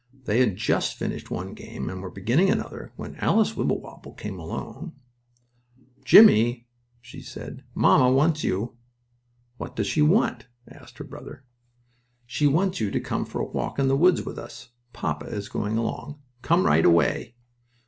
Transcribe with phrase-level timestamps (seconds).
[0.25, 4.93] They had just finished one game, and were beginning another when Alice Wibblewobble came alone.
[6.03, 6.67] "Jimmie,"
[7.01, 8.77] she said, "mamma wants you."
[9.57, 11.43] "What does she want?" asked her brother.
[12.25, 14.69] "She wants you to come for a walk in the woods with us.
[14.91, 16.17] Papa is going along.
[16.41, 17.35] Come right away."